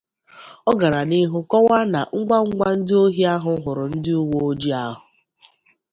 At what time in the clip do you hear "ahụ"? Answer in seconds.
3.33-3.51, 4.85-5.01